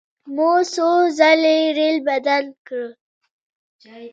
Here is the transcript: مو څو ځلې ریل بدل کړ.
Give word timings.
مو 0.33 0.51
څو 0.73 0.91
ځلې 1.17 1.57
ریل 1.77 1.97
بدل 2.07 2.45
کړ. 2.67 2.85